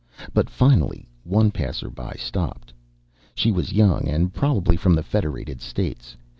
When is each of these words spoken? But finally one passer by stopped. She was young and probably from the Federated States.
But 0.33 0.49
finally 0.49 1.07
one 1.23 1.51
passer 1.51 1.91
by 1.91 2.13
stopped. 2.17 2.73
She 3.35 3.51
was 3.51 3.71
young 3.71 4.07
and 4.07 4.33
probably 4.33 4.75
from 4.75 4.95
the 4.95 5.03
Federated 5.03 5.61
States. 5.61 6.17